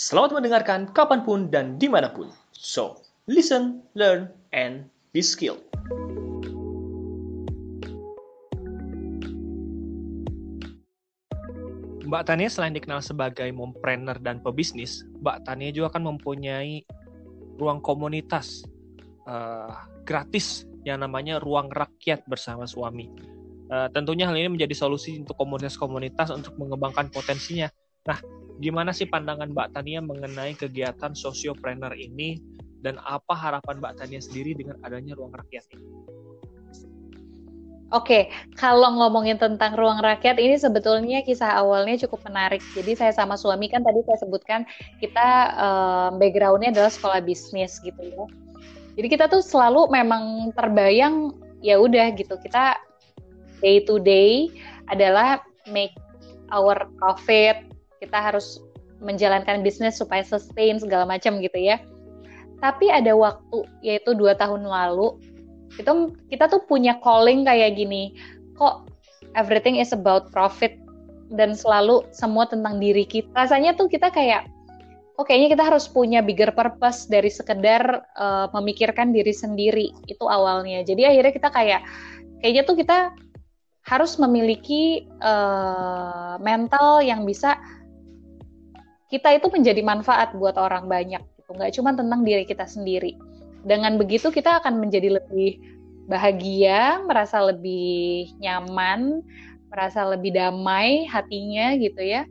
Selamat 0.00 0.40
mendengarkan 0.40 0.88
kapan 0.96 1.20
pun 1.28 1.52
dan 1.52 1.76
di 1.76 1.84
mana 1.84 2.08
pun. 2.08 2.32
So, 2.56 3.04
listen, 3.28 3.84
learn, 3.92 4.32
and 4.48 4.88
be 5.12 5.20
skilled. 5.20 5.60
Mbak 12.08 12.22
Tania 12.24 12.48
selain 12.48 12.72
dikenal 12.72 13.04
sebagai 13.04 13.44
mompreneur 13.52 14.16
dan 14.24 14.40
pebisnis, 14.40 15.04
Mbak 15.20 15.44
Tania 15.44 15.68
juga 15.68 15.92
akan 15.92 16.16
mempunyai 16.16 16.80
ruang 17.60 17.84
komunitas 17.84 18.64
uh, 19.28 19.84
gratis 20.08 20.64
yang 20.80 21.04
namanya 21.04 21.36
ruang 21.44 21.68
rakyat 21.68 22.24
bersama 22.24 22.64
suami. 22.64 23.12
Uh, 23.68 23.92
tentunya 23.92 24.24
hal 24.24 24.32
ini 24.32 24.48
menjadi 24.48 24.80
solusi 24.80 25.20
untuk 25.20 25.36
komunitas-komunitas 25.36 26.32
untuk 26.32 26.56
mengembangkan 26.56 27.12
potensinya. 27.12 27.68
Nah, 28.08 28.39
gimana 28.60 28.92
sih 28.92 29.08
pandangan 29.08 29.50
Mbak 29.50 29.72
Tania 29.72 30.04
mengenai 30.04 30.52
kegiatan 30.54 31.16
sosiopreneur 31.16 31.96
ini 31.96 32.38
dan 32.84 33.00
apa 33.02 33.32
harapan 33.32 33.80
Mbak 33.80 33.94
Tania 33.96 34.20
sendiri 34.20 34.52
dengan 34.52 34.76
adanya 34.84 35.16
ruang 35.16 35.32
rakyat 35.32 35.64
ini? 35.72 35.88
Oke, 37.90 38.30
kalau 38.54 39.02
ngomongin 39.02 39.34
tentang 39.34 39.74
ruang 39.74 39.98
rakyat 39.98 40.38
ini 40.38 40.54
sebetulnya 40.54 41.26
kisah 41.26 41.58
awalnya 41.58 41.98
cukup 42.06 42.22
menarik. 42.30 42.62
Jadi 42.70 42.94
saya 42.94 43.10
sama 43.10 43.34
suami 43.34 43.66
kan 43.66 43.82
tadi 43.82 43.98
saya 44.06 44.22
sebutkan 44.22 44.62
kita 45.02 45.28
um, 45.58 46.22
backgroundnya 46.22 46.70
adalah 46.70 46.92
sekolah 46.94 47.18
bisnis 47.18 47.82
gitu 47.82 47.98
ya. 47.98 48.24
Jadi 48.94 49.06
kita 49.10 49.26
tuh 49.26 49.42
selalu 49.42 49.90
memang 49.90 50.54
terbayang 50.54 51.34
ya 51.66 51.82
udah 51.82 52.14
gitu 52.14 52.38
kita 52.38 52.78
day 53.58 53.82
to 53.82 53.98
day 53.98 54.46
adalah 54.86 55.42
make 55.66 55.94
our 56.54 56.86
profit 56.94 57.69
kita 58.00 58.18
harus 58.18 58.58
menjalankan 59.00 59.64
bisnis 59.64 60.00
supaya 60.00 60.24
sustain 60.24 60.80
segala 60.80 61.04
macam 61.08 61.40
gitu 61.40 61.56
ya. 61.56 61.80
Tapi 62.60 62.92
ada 62.92 63.16
waktu 63.16 63.64
yaitu 63.80 64.12
dua 64.12 64.36
tahun 64.36 64.64
lalu 64.68 65.16
itu 65.76 65.92
kita 66.28 66.50
tuh 66.50 66.64
punya 66.68 67.00
calling 67.00 67.44
kayak 67.44 67.76
gini. 67.76 68.12
Kok 68.60 68.88
everything 69.36 69.80
is 69.80 69.96
about 69.96 70.28
profit 70.34 70.76
dan 71.32 71.56
selalu 71.56 72.04
semua 72.12 72.44
tentang 72.44 72.76
diri 72.82 73.08
kita. 73.08 73.32
Rasanya 73.32 73.78
tuh 73.78 73.88
kita 73.88 74.12
kayak 74.12 74.50
oh 75.16 75.24
kayaknya 75.24 75.56
kita 75.56 75.64
harus 75.68 75.84
punya 75.88 76.20
bigger 76.24 76.52
purpose 76.52 77.08
dari 77.08 77.28
sekedar 77.28 78.04
uh, 78.16 78.48
memikirkan 78.56 79.12
diri 79.12 79.32
sendiri 79.32 79.92
itu 80.08 80.24
awalnya. 80.28 80.84
Jadi 80.84 81.08
akhirnya 81.08 81.32
kita 81.32 81.48
kayak 81.48 81.80
kayaknya 82.44 82.62
tuh 82.68 82.76
kita 82.76 82.98
harus 83.88 84.20
memiliki 84.20 85.08
uh, 85.24 86.36
mental 86.36 87.00
yang 87.00 87.24
bisa 87.24 87.56
kita 89.10 89.34
itu 89.34 89.50
menjadi 89.50 89.82
manfaat 89.82 90.32
buat 90.38 90.54
orang 90.54 90.86
banyak 90.86 91.20
gitu. 91.42 91.50
Nggak 91.58 91.72
cuma 91.76 91.90
tentang 91.98 92.22
diri 92.22 92.46
kita 92.46 92.64
sendiri. 92.64 93.18
Dengan 93.66 93.98
begitu 94.00 94.30
kita 94.32 94.62
akan 94.62 94.80
menjadi 94.80 95.20
lebih 95.20 95.60
bahagia 96.08 97.02
merasa 97.04 97.38
lebih 97.44 98.34
nyaman 98.42 99.22
merasa 99.70 100.02
lebih 100.02 100.34
damai 100.34 101.06
hatinya 101.06 101.78
gitu 101.78 102.02
ya. 102.02 102.26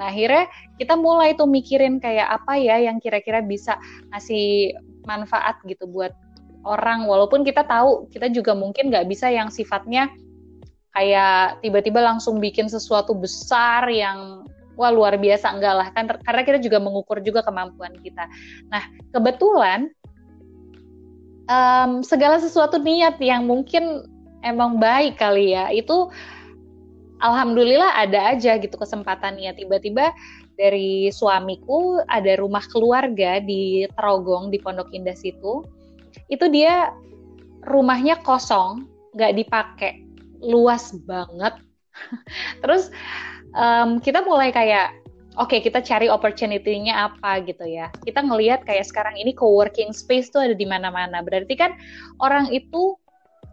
Nah 0.00 0.08
akhirnya 0.08 0.48
kita 0.80 0.96
mulai 0.96 1.36
tuh 1.36 1.44
mikirin 1.44 2.00
kayak 2.00 2.40
apa 2.40 2.56
ya 2.56 2.80
yang 2.80 2.96
kira-kira 2.96 3.44
bisa 3.44 3.76
ngasih 4.12 4.72
manfaat 5.04 5.60
gitu 5.68 5.84
buat 5.84 6.16
orang. 6.64 7.04
Walaupun 7.04 7.44
kita 7.44 7.68
tahu 7.68 8.08
kita 8.08 8.32
juga 8.32 8.56
mungkin 8.56 8.88
nggak 8.88 9.08
bisa 9.08 9.28
yang 9.28 9.52
sifatnya 9.52 10.08
kayak 10.96 11.60
tiba-tiba 11.60 12.00
langsung 12.00 12.40
bikin 12.40 12.66
sesuatu 12.66 13.12
besar 13.12 13.84
yang 13.92 14.48
wah 14.80 14.88
luar 14.88 15.20
biasa. 15.20 15.52
Enggak 15.52 15.74
lah. 15.76 15.88
Kan 15.92 16.08
karena 16.24 16.42
kita 16.48 16.58
juga 16.64 16.80
mengukur 16.80 17.20
juga 17.20 17.44
kemampuan 17.44 17.92
kita. 18.00 18.24
Nah 18.72 18.82
kebetulan 19.12 19.92
um, 21.44 22.00
segala 22.00 22.40
sesuatu 22.40 22.80
niat 22.80 23.20
yang 23.20 23.44
mungkin 23.44 24.08
emang 24.40 24.80
baik 24.80 25.20
kali 25.20 25.52
ya 25.52 25.68
itu 25.68 26.08
alhamdulillah 27.20 28.00
ada 28.00 28.32
aja 28.32 28.56
gitu 28.56 28.80
kesempatannya 28.80 29.52
tiba-tiba 29.52 30.16
dari 30.56 31.08
suamiku 31.08 32.04
ada 32.04 32.36
rumah 32.36 32.64
keluarga 32.68 33.40
di 33.40 33.88
Trogong 33.96 34.52
di 34.52 34.60
Pondok 34.60 34.92
Indah 34.92 35.16
situ. 35.16 35.64
Itu 36.28 36.52
dia 36.52 36.92
rumahnya 37.64 38.20
kosong 38.20 38.84
nggak 39.16 39.32
dipakai. 39.40 40.04
Luas 40.44 40.92
banget. 41.08 41.56
Terus 42.64 42.92
um, 43.54 43.98
kita 44.02 44.22
mulai 44.26 44.50
kayak 44.54 44.94
oke 45.38 45.50
okay, 45.50 45.60
kita 45.62 45.80
cari 45.80 46.10
opportunity-nya 46.10 47.10
apa 47.12 47.42
gitu 47.46 47.64
ya. 47.66 47.92
Kita 48.02 48.24
ngelihat 48.24 48.66
kayak 48.66 48.86
sekarang 48.86 49.14
ini 49.16 49.32
co-working 49.36 49.94
space 49.94 50.30
tuh 50.32 50.44
ada 50.44 50.54
di 50.56 50.66
mana-mana. 50.66 51.22
Berarti 51.22 51.54
kan 51.54 51.74
orang 52.18 52.50
itu 52.50 52.98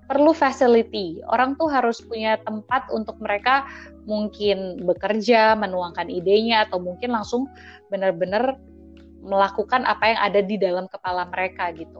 perlu 0.08 0.32
facility. 0.32 1.20
Orang 1.28 1.60
tuh 1.60 1.68
harus 1.68 2.00
punya 2.00 2.40
tempat 2.48 2.88
untuk 2.96 3.20
mereka 3.20 3.68
mungkin 4.08 4.88
bekerja, 4.88 5.54
menuangkan 5.60 6.08
idenya 6.08 6.64
atau 6.66 6.80
mungkin 6.80 7.12
langsung 7.12 7.52
benar-benar 7.92 8.56
melakukan 9.20 9.84
apa 9.84 10.16
yang 10.16 10.20
ada 10.24 10.40
di 10.40 10.56
dalam 10.56 10.88
kepala 10.88 11.28
mereka 11.28 11.76
gitu. 11.76 12.00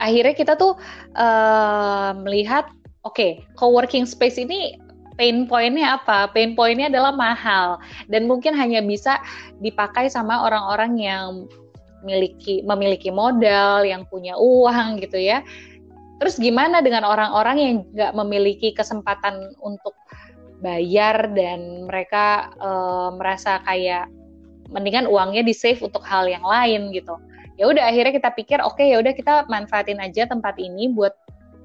Akhirnya 0.00 0.32
kita 0.32 0.56
tuh 0.56 0.80
uh, 1.12 2.16
melihat 2.24 2.72
oke, 3.04 3.12
okay, 3.12 3.44
co-working 3.60 4.08
space 4.08 4.40
ini 4.40 4.80
pain 5.20 5.44
pointnya 5.44 6.00
apa? 6.00 6.32
Pain 6.32 6.56
pointnya 6.56 6.88
adalah 6.88 7.12
mahal 7.12 7.76
dan 8.08 8.24
mungkin 8.24 8.56
hanya 8.56 8.80
bisa 8.80 9.20
dipakai 9.60 10.08
sama 10.08 10.48
orang-orang 10.48 10.96
yang 10.96 11.44
memiliki 12.00 12.64
memiliki 12.64 13.12
modal, 13.12 13.84
yang 13.84 14.08
punya 14.08 14.32
uang 14.40 15.04
gitu 15.04 15.20
ya. 15.20 15.44
Terus 16.16 16.40
gimana 16.40 16.80
dengan 16.80 17.04
orang-orang 17.04 17.56
yang 17.60 17.74
nggak 17.92 18.16
memiliki 18.16 18.72
kesempatan 18.72 19.52
untuk 19.60 19.92
bayar 20.64 21.28
dan 21.36 21.84
mereka 21.84 22.56
uh, 22.56 23.12
merasa 23.12 23.60
kayak 23.68 24.08
mendingan 24.72 25.04
uangnya 25.04 25.44
di 25.44 25.52
save 25.52 25.84
untuk 25.84 26.00
hal 26.00 26.24
yang 26.24 26.44
lain 26.44 26.96
gitu. 26.96 27.20
Ya 27.60 27.68
udah 27.68 27.92
akhirnya 27.92 28.16
kita 28.16 28.32
pikir 28.32 28.58
oke 28.64 28.80
okay, 28.80 28.96
ya 28.96 29.04
udah 29.04 29.12
kita 29.12 29.44
manfaatin 29.52 30.00
aja 30.00 30.24
tempat 30.24 30.56
ini 30.56 30.88
buat 30.88 31.12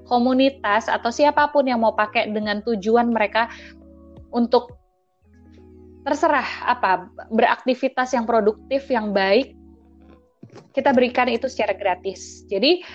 komunitas 0.05 0.87
atau 0.87 1.09
siapa 1.09 1.49
pun 1.49 1.65
yang 1.65 1.81
mau 1.81 1.93
pakai 1.93 2.29
dengan 2.29 2.61
tujuan 2.61 3.09
mereka 3.09 3.49
untuk 4.33 4.77
terserah 6.05 6.45
apa 6.69 7.09
beraktivitas 7.33 8.13
yang 8.13 8.29
produktif 8.29 8.85
yang 8.93 9.09
baik 9.09 9.57
kita 10.71 10.93
berikan 10.95 11.27
itu 11.27 11.49
secara 11.49 11.75
gratis. 11.75 12.45
Jadi 12.47 12.85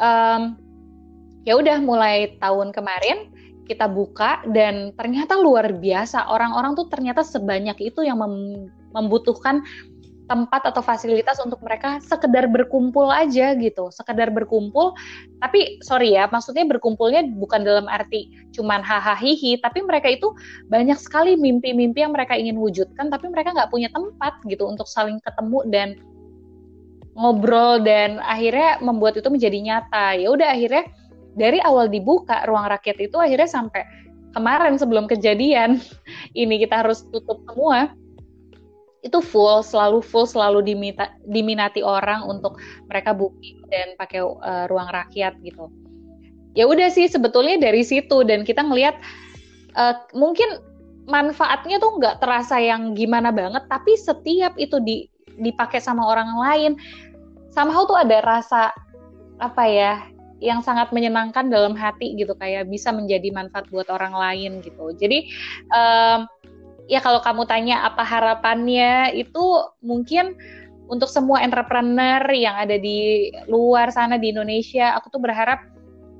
um, 0.00 0.56
ya 1.44 1.54
udah 1.60 1.78
mulai 1.84 2.34
tahun 2.40 2.72
kemarin 2.72 3.30
kita 3.64 3.88
buka 3.88 4.44
dan 4.52 4.92
ternyata 4.96 5.38
luar 5.38 5.72
biasa. 5.76 6.28
Orang-orang 6.28 6.76
tuh 6.76 6.88
ternyata 6.88 7.24
sebanyak 7.24 7.76
itu 7.80 8.04
yang 8.04 8.20
mem 8.20 8.68
membutuhkan 8.94 9.66
tempat 10.24 10.64
atau 10.72 10.80
fasilitas 10.80 11.36
untuk 11.44 11.60
mereka 11.60 12.00
sekedar 12.00 12.48
berkumpul 12.48 13.12
aja 13.12 13.52
gitu, 13.56 13.92
sekedar 13.92 14.32
berkumpul. 14.32 14.96
Tapi 15.44 15.80
sorry 15.84 16.16
ya, 16.16 16.24
maksudnya 16.32 16.64
berkumpulnya 16.64 17.28
bukan 17.36 17.60
dalam 17.64 17.86
arti 17.88 18.32
cuman 18.54 18.80
hahaha 18.80 19.36
tapi 19.60 19.78
mereka 19.82 20.08
itu 20.08 20.30
banyak 20.70 20.96
sekali 20.96 21.36
mimpi-mimpi 21.36 22.00
yang 22.00 22.16
mereka 22.16 22.38
ingin 22.38 22.56
wujudkan, 22.56 23.12
tapi 23.12 23.28
mereka 23.28 23.52
nggak 23.52 23.68
punya 23.68 23.92
tempat 23.92 24.40
gitu 24.48 24.64
untuk 24.64 24.88
saling 24.88 25.20
ketemu 25.20 25.60
dan 25.68 25.88
ngobrol 27.14 27.78
dan 27.84 28.18
akhirnya 28.24 28.80
membuat 28.80 29.20
itu 29.20 29.28
menjadi 29.28 29.58
nyata. 29.60 30.18
Ya 30.18 30.28
udah 30.32 30.48
akhirnya 30.50 30.84
dari 31.34 31.58
awal 31.62 31.90
dibuka 31.90 32.46
ruang 32.46 32.66
rakyat 32.70 33.10
itu 33.10 33.16
akhirnya 33.18 33.50
sampai 33.50 33.82
kemarin 34.34 34.74
sebelum 34.78 35.06
kejadian 35.06 35.78
ini 36.38 36.62
kita 36.62 36.82
harus 36.82 37.06
tutup 37.10 37.42
semua 37.46 37.94
itu 39.04 39.20
full 39.20 39.60
selalu 39.60 40.00
full 40.00 40.24
selalu 40.24 40.64
dimita, 40.64 41.12
diminati 41.28 41.84
orang 41.84 42.24
untuk 42.24 42.56
mereka 42.88 43.12
booking 43.12 43.60
dan 43.68 43.92
pakai 44.00 44.24
uh, 44.24 44.64
ruang 44.72 44.88
rakyat 44.88 45.36
gitu. 45.44 45.68
Ya 46.56 46.64
udah 46.64 46.88
sih 46.88 47.04
sebetulnya 47.04 47.60
dari 47.60 47.84
situ 47.84 48.24
dan 48.24 48.48
kita 48.48 48.64
ngelihat 48.64 48.96
uh, 49.76 49.94
mungkin 50.16 50.58
manfaatnya 51.04 51.76
tuh 51.76 52.00
nggak 52.00 52.24
terasa 52.24 52.56
yang 52.56 52.96
gimana 52.96 53.28
banget 53.28 53.68
tapi 53.68 53.92
setiap 53.92 54.56
itu 54.56 54.80
di, 54.80 55.04
dipakai 55.36 55.76
sama 55.76 56.00
orang 56.00 56.32
lain 56.40 56.72
somehow 57.52 57.84
tuh 57.84 58.00
ada 58.00 58.24
rasa 58.24 58.72
apa 59.36 59.64
ya 59.68 59.92
yang 60.40 60.60
sangat 60.60 60.92
menyenangkan 60.92 61.48
dalam 61.52 61.76
hati 61.76 62.16
gitu 62.16 62.32
kayak 62.36 62.68
bisa 62.68 62.92
menjadi 62.92 63.32
manfaat 63.32 63.64
buat 63.72 63.88
orang 63.88 64.12
lain 64.12 64.60
gitu. 64.60 64.92
Jadi 64.96 65.30
um, 65.72 66.28
ya 66.88 67.00
kalau 67.00 67.20
kamu 67.24 67.48
tanya 67.48 67.88
apa 67.88 68.04
harapannya 68.04 69.16
itu 69.16 69.44
mungkin 69.80 70.36
untuk 70.84 71.08
semua 71.08 71.40
entrepreneur 71.40 72.20
yang 72.28 72.60
ada 72.60 72.76
di 72.76 73.32
luar 73.48 73.88
sana 73.88 74.20
di 74.20 74.36
Indonesia, 74.36 74.92
aku 74.92 75.16
tuh 75.16 75.22
berharap 75.22 75.64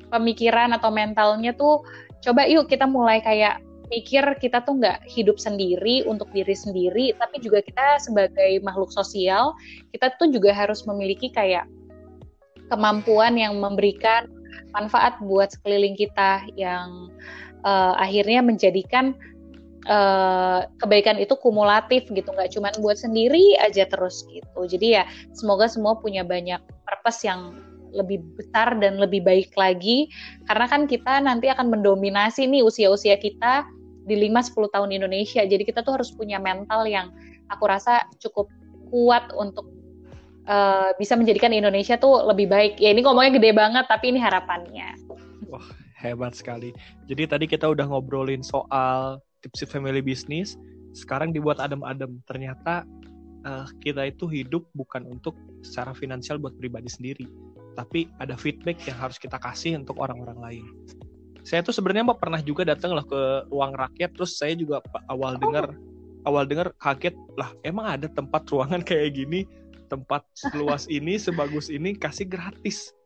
pemikiran 0.08 0.72
atau 0.72 0.88
mentalnya 0.88 1.52
tuh 1.52 1.84
coba 2.24 2.48
yuk 2.48 2.72
kita 2.72 2.88
mulai 2.88 3.20
kayak 3.20 3.60
mikir 3.92 4.24
kita 4.40 4.64
tuh 4.64 4.80
nggak 4.80 5.04
hidup 5.04 5.36
sendiri 5.36 6.08
untuk 6.08 6.32
diri 6.32 6.56
sendiri, 6.56 7.12
tapi 7.20 7.44
juga 7.44 7.60
kita 7.60 8.00
sebagai 8.00 8.64
makhluk 8.64 8.88
sosial, 8.88 9.52
kita 9.92 10.16
tuh 10.16 10.32
juga 10.32 10.56
harus 10.56 10.88
memiliki 10.88 11.28
kayak 11.28 11.68
kemampuan 12.72 13.36
yang 13.36 13.60
memberikan 13.60 14.24
manfaat 14.72 15.20
buat 15.20 15.52
sekeliling 15.52 15.94
kita 15.94 16.48
yang 16.56 17.12
uh, 17.68 17.94
akhirnya 18.00 18.40
menjadikan 18.40 19.12
uh, 19.88 20.64
kebaikan 20.80 21.20
itu 21.20 21.36
kumulatif 21.38 22.08
gitu 22.10 22.28
nggak 22.32 22.52
cuma 22.52 22.72
buat 22.80 22.96
sendiri 23.00 23.56
aja 23.60 23.88
terus 23.88 24.24
gitu. 24.28 24.60
Jadi 24.68 25.00
ya 25.00 25.04
semoga 25.36 25.68
semua 25.68 25.96
punya 25.98 26.24
banyak 26.24 26.60
purpose 26.84 27.24
yang 27.24 27.56
lebih 27.94 28.26
besar 28.34 28.74
dan 28.82 28.98
lebih 28.98 29.22
baik 29.22 29.54
lagi. 29.54 30.10
Karena 30.50 30.66
kan 30.66 30.90
kita 30.90 31.22
nanti 31.22 31.46
akan 31.48 31.70
mendominasi 31.70 32.50
nih 32.50 32.66
usia-usia 32.66 33.16
kita 33.16 33.64
di 34.04 34.18
5-10 34.28 34.74
tahun 34.74 34.90
Indonesia. 34.92 35.42
Jadi 35.46 35.62
kita 35.64 35.80
tuh 35.86 35.96
harus 35.96 36.10
punya 36.12 36.42
mental 36.42 36.84
yang 36.84 37.14
aku 37.48 37.64
rasa 37.70 38.04
cukup 38.20 38.50
kuat 38.90 39.30
untuk 39.32 39.70
uh, 40.50 40.92
bisa 41.00 41.16
menjadikan 41.16 41.54
Indonesia 41.54 41.96
tuh 41.96 42.26
lebih 42.26 42.50
baik. 42.50 42.82
Ya 42.82 42.92
ini 42.92 43.00
ngomongnya 43.06 43.38
gede 43.38 43.50
banget 43.54 43.86
tapi 43.88 44.12
ini 44.12 44.20
harapannya. 44.20 44.98
Wah 45.48 45.64
hebat 46.04 46.36
sekali. 46.36 46.76
Jadi 47.08 47.22
tadi 47.24 47.44
kita 47.48 47.70
udah 47.70 47.88
ngobrolin 47.88 48.44
soal 48.44 49.24
tipsy 49.44 49.68
family 49.68 50.00
business 50.00 50.56
sekarang 50.96 51.36
dibuat 51.36 51.60
adem-adem 51.60 52.16
ternyata 52.24 52.88
uh, 53.44 53.68
kita 53.84 54.08
itu 54.08 54.24
hidup 54.24 54.64
bukan 54.72 55.04
untuk 55.04 55.36
secara 55.60 55.92
finansial 55.92 56.40
buat 56.40 56.56
pribadi 56.56 56.88
sendiri 56.88 57.28
tapi 57.74 58.08
ada 58.22 58.38
feedback 58.38 58.78
yang 58.86 58.96
harus 58.96 59.18
kita 59.18 59.36
kasih 59.36 59.76
untuk 59.76 59.98
orang-orang 59.98 60.38
lain. 60.38 60.66
Saya 61.44 61.60
tuh 61.60 61.76
sebenarnya 61.76 62.08
mau 62.08 62.16
pernah 62.16 62.40
juga 62.40 62.64
datang 62.64 62.96
lah 62.96 63.04
ke 63.04 63.50
ruang 63.52 63.76
rakyat, 63.76 64.16
terus 64.16 64.40
saya 64.40 64.56
juga 64.56 64.80
awal 65.12 65.36
dengar 65.36 65.76
awal 66.24 66.48
dengar 66.48 66.72
kaget 66.80 67.12
lah 67.36 67.52
emang 67.68 67.84
ada 68.00 68.08
tempat 68.08 68.48
ruangan 68.48 68.80
kayak 68.88 69.12
gini, 69.12 69.44
tempat 69.92 70.24
seluas 70.32 70.88
ini, 70.88 71.20
sebagus 71.20 71.68
ini 71.68 71.92
kasih 71.92 72.24
gratis. 72.24 72.96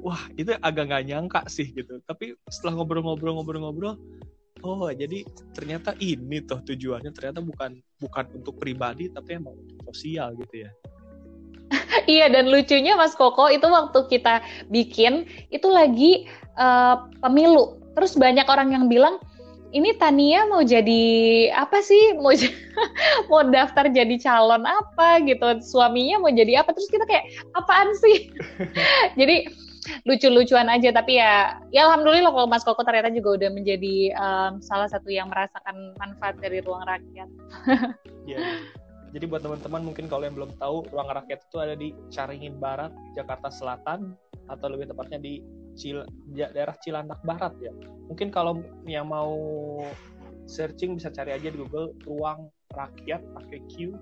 Wah 0.00 0.30
itu 0.38 0.54
agak 0.62 0.86
nggak 0.86 1.04
nyangka 1.10 1.40
sih 1.50 1.66
gitu. 1.74 1.98
Tapi 2.06 2.38
setelah 2.46 2.78
ngobrol-ngobrol-ngobrol-ngobrol, 2.78 3.98
oh 4.64 4.88
jadi 4.92 5.24
ternyata 5.56 5.96
ini 6.00 6.44
tuh 6.44 6.60
tujuannya 6.64 7.10
ternyata 7.12 7.40
bukan 7.40 7.80
bukan 8.00 8.24
untuk 8.36 8.56
pribadi 8.60 9.08
tapi 9.12 9.40
emang 9.40 9.56
untuk 9.56 9.92
sosial 9.92 10.36
gitu 10.36 10.68
ya. 10.68 10.70
iya 12.10 12.26
dan 12.26 12.50
lucunya 12.50 12.98
Mas 12.98 13.14
Koko 13.14 13.46
itu 13.46 13.62
waktu 13.66 14.06
kita 14.10 14.42
bikin 14.68 15.26
itu 15.54 15.68
lagi 15.70 16.26
uh, 16.58 17.06
pemilu. 17.22 17.78
Terus 17.94 18.14
banyak 18.18 18.46
orang 18.46 18.74
yang 18.74 18.86
bilang 18.86 19.18
ini 19.70 19.94
Tania 19.94 20.50
mau 20.50 20.66
jadi 20.66 21.02
apa 21.54 21.78
sih? 21.82 22.18
Mau 22.18 22.34
mau 23.30 23.42
daftar 23.46 23.86
jadi 23.86 24.18
calon 24.18 24.66
apa 24.66 25.22
gitu. 25.22 25.62
Suaminya 25.62 26.18
mau 26.18 26.30
jadi 26.30 26.62
apa? 26.62 26.74
Terus 26.74 26.90
kita 26.90 27.06
kayak 27.06 27.30
apaan 27.54 27.90
sih? 28.02 28.34
jadi 29.20 29.46
lucu-lucuan 30.04 30.68
aja 30.68 30.90
tapi 30.90 31.18
ya 31.18 31.58
ya 31.74 31.88
alhamdulillah 31.88 32.32
kalau 32.32 32.48
Mas 32.48 32.66
Koko 32.66 32.82
ternyata 32.82 33.12
juga 33.12 33.40
udah 33.40 33.50
menjadi 33.52 34.14
um, 34.16 34.52
salah 34.62 34.88
satu 34.90 35.08
yang 35.10 35.28
merasakan 35.28 35.94
manfaat 35.98 36.36
dari 36.38 36.62
ruang 36.64 36.84
rakyat. 36.86 37.28
yeah. 38.30 38.60
Jadi 39.10 39.26
buat 39.26 39.42
teman-teman 39.42 39.90
mungkin 39.90 40.06
kalau 40.06 40.22
yang 40.22 40.38
belum 40.38 40.54
tahu, 40.54 40.86
Ruang 40.94 41.10
Rakyat 41.10 41.42
itu 41.50 41.56
ada 41.58 41.74
di 41.74 41.90
Caringin 42.14 42.62
Barat, 42.62 42.94
Jakarta 43.18 43.50
Selatan, 43.50 44.14
atau 44.46 44.66
lebih 44.70 44.86
tepatnya 44.86 45.18
di 45.18 45.42
Cil 45.74 46.06
daerah 46.30 46.74
Cilandak 46.78 47.18
Barat 47.26 47.54
ya. 47.58 47.74
Mungkin 48.06 48.30
kalau 48.30 48.62
yang 48.86 49.10
mau 49.10 49.34
searching 50.46 50.98
bisa 50.98 51.10
cari 51.10 51.34
aja 51.34 51.50
di 51.50 51.58
Google 51.58 51.94
Ruang 52.06 52.50
Rakyat 52.70 53.22
pakai 53.34 53.58
Q, 53.66 53.98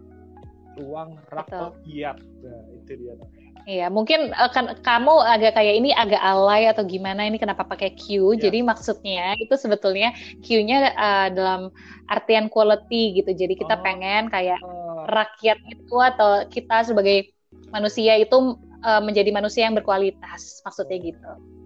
Ruang 0.76 1.16
Rakyat. 1.32 2.20
Nah, 2.20 2.64
itu 2.76 2.92
dia 3.00 3.12
namanya. 3.16 3.47
Iya, 3.68 3.92
mungkin 3.92 4.32
uh, 4.32 4.48
kan 4.48 4.80
kamu 4.80 5.12
agak 5.28 5.60
kayak 5.60 5.74
ini 5.76 5.92
agak 5.92 6.24
alay 6.24 6.72
atau 6.72 6.88
gimana 6.88 7.28
ini 7.28 7.36
kenapa 7.36 7.68
pakai 7.68 7.92
Q. 7.92 8.32
Yeah. 8.32 8.48
Jadi 8.48 8.58
maksudnya 8.64 9.36
itu 9.36 9.52
sebetulnya 9.60 10.16
Q-nya 10.40 10.96
uh, 10.96 11.28
dalam 11.28 11.68
artian 12.08 12.48
quality 12.48 13.20
gitu. 13.20 13.36
Jadi 13.36 13.60
kita 13.60 13.76
oh. 13.76 13.84
pengen 13.84 14.32
kayak 14.32 14.56
oh. 14.64 15.04
rakyat 15.12 15.60
itu 15.68 15.96
atau 16.00 16.48
kita 16.48 16.88
sebagai 16.88 17.28
manusia 17.68 18.16
itu 18.16 18.56
uh, 18.80 19.04
menjadi 19.04 19.28
manusia 19.36 19.68
yang 19.68 19.76
berkualitas. 19.76 20.64
Maksudnya 20.64 20.96
gitu 21.04 21.57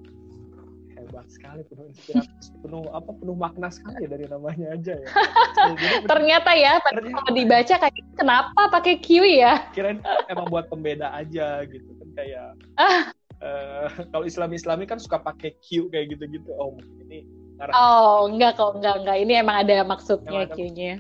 sekali 1.32 1.64
penuh 1.64 1.88
inspirasi 1.88 2.52
penuh 2.60 2.84
apa 2.92 3.10
penuh 3.16 3.32
makna 3.32 3.72
sekali 3.72 4.04
dari 4.04 4.28
namanya 4.28 4.76
aja 4.76 4.94
ya. 5.00 5.08
Jadi, 5.80 6.04
ternyata 6.04 6.50
ya 6.52 6.76
ternyata. 6.84 7.16
kalau 7.16 7.32
dibaca 7.32 7.74
kayak 7.88 8.04
kenapa 8.12 8.60
pakai 8.68 8.94
Q 9.00 9.08
ya? 9.24 9.54
Kirain 9.72 10.04
emang 10.28 10.52
buat 10.52 10.68
pembeda 10.68 11.08
aja 11.16 11.64
gitu 11.64 11.90
kan 11.96 12.08
kayak 12.12 12.48
ah. 12.76 13.10
uh, 13.44 13.88
kalau 14.12 14.28
Islam 14.28 14.52
Islami 14.52 14.84
kan 14.84 15.00
suka 15.00 15.16
pakai 15.16 15.56
Q 15.64 15.88
kayak 15.88 16.12
gitu 16.12 16.28
gitu 16.28 16.52
oh 16.60 16.76
ini 17.08 17.24
oh 17.70 18.26
enggak 18.26 18.58
kok 18.58 18.78
enggak 18.78 18.94
enggak. 19.04 19.16
Ini 19.22 19.32
emang 19.44 19.56
ada 19.62 19.76
maksudnya 19.86 20.50
Q-nya. 20.50 20.98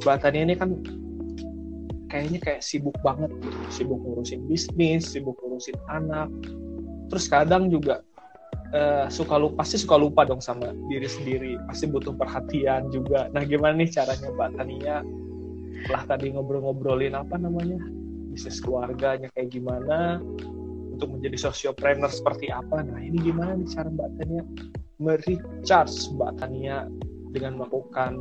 Mbak 0.00 0.16
Tania 0.22 0.42
ini 0.46 0.54
kan 0.56 0.70
kayaknya 2.08 2.38
kayak 2.40 2.62
sibuk 2.64 2.96
banget 3.04 3.28
gitu. 3.42 3.58
Sibuk 3.68 3.98
ngurusin 4.00 4.40
bisnis 4.48 5.12
sibuk 5.12 5.36
ngurusin 5.42 5.76
anak. 5.90 6.30
Terus 7.12 7.26
kadang 7.28 7.68
juga 7.68 8.00
uh, 8.72 9.06
suka 9.12 9.36
lupa 9.38 9.62
pasti 9.62 9.76
suka 9.78 9.96
lupa 9.98 10.24
dong 10.26 10.42
sama 10.42 10.72
diri 10.90 11.06
sendiri. 11.06 11.52
Pasti 11.68 11.86
butuh 11.86 12.14
perhatian 12.16 12.90
juga. 12.90 13.28
Nah 13.30 13.42
gimana 13.46 13.78
nih 13.78 13.90
caranya 13.92 14.28
mbak 14.32 14.50
Tania? 14.58 14.96
Setelah 15.86 16.02
tadi 16.08 16.26
ngobrol-ngobrolin 16.34 17.14
apa 17.14 17.36
namanya? 17.38 17.78
Bisnis 18.32 18.58
keluarganya 18.58 19.30
kayak 19.36 19.54
gimana? 19.54 20.18
Untuk 20.96 21.12
menjadi 21.12 21.36
sosiopreneur 21.50 22.08
seperti 22.08 22.48
apa? 22.48 22.80
Nah 22.80 22.98
ini 22.98 23.20
gimana 23.20 23.54
nih 23.54 23.68
cara 23.70 23.88
mbak 23.92 24.10
Tania 24.18 24.42
merecharge 24.96 26.08
mbak 26.16 26.40
Tania 26.40 26.88
dengan 27.36 27.60
melakukan 27.60 28.16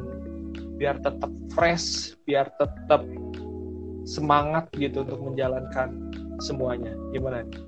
biar 0.75 0.99
tetap 0.99 1.31
fresh 1.55 2.19
biar 2.27 2.51
tetap 2.59 3.07
semangat 4.05 4.69
gitu 4.77 5.01
untuk 5.01 5.33
menjalankan 5.33 6.13
semuanya. 6.43 6.93
Gimana 7.15 7.47
nih? 7.47 7.59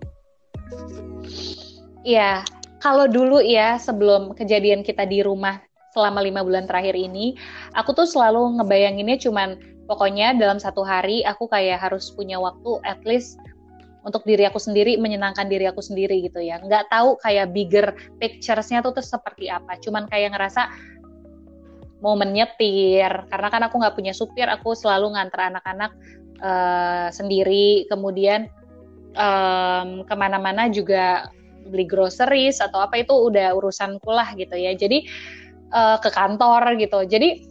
Iya, 2.07 2.45
kalau 2.77 3.09
dulu 3.09 3.41
ya 3.41 3.81
sebelum 3.81 4.37
kejadian 4.37 4.85
kita 4.85 5.05
di 5.09 5.25
rumah 5.25 5.61
selama 5.97 6.21
lima 6.21 6.45
bulan 6.45 6.69
terakhir 6.69 6.93
ini, 6.93 7.33
aku 7.73 7.97
tuh 7.97 8.05
selalu 8.05 8.61
ngebayanginnya 8.61 9.17
cuman 9.17 9.57
pokoknya 9.89 10.37
dalam 10.37 10.61
satu 10.61 10.85
hari 10.85 11.25
aku 11.25 11.49
kayak 11.49 11.81
harus 11.81 12.13
punya 12.13 12.37
waktu 12.37 12.77
at 12.85 13.01
least 13.07 13.41
untuk 14.05 14.23
diri 14.23 14.45
aku 14.47 14.61
sendiri 14.61 14.95
menyenangkan 14.95 15.49
diri 15.49 15.67
aku 15.67 15.81
sendiri 15.83 16.21
gitu 16.23 16.39
ya. 16.39 16.61
Nggak 16.63 16.87
tahu 16.93 17.17
kayak 17.19 17.51
bigger 17.51 17.91
picturesnya 18.21 18.79
tuh 18.85 18.95
tuh 18.95 19.03
seperti 19.03 19.51
apa. 19.51 19.75
Cuman 19.83 20.07
kayak 20.07 20.37
ngerasa 20.37 20.69
mau 21.99 22.13
menyetir 22.13 23.09
karena 23.27 23.47
kan 23.49 23.61
aku 23.65 23.81
nggak 23.81 23.97
punya 23.97 24.13
supir 24.13 24.45
aku 24.45 24.77
selalu 24.77 25.17
ngantar 25.17 25.51
anak-anak 25.51 25.91
uh, 26.39 27.09
sendiri. 27.11 27.83
Kemudian 27.91 28.47
um, 29.17 30.05
ke 30.07 30.15
mana-mana 30.15 30.71
juga 30.71 31.27
beli 31.67 31.85
groceries 31.85 32.63
atau 32.63 32.81
apa 32.81 33.03
itu 33.03 33.13
udah 33.13 33.53
urusanku 33.53 34.07
lah 34.09 34.31
gitu 34.33 34.55
ya. 34.55 34.73
Jadi 34.73 35.05
uh, 35.71 35.97
ke 35.99 36.09
kantor 36.09 36.79
gitu. 36.79 37.03
Jadi 37.05 37.43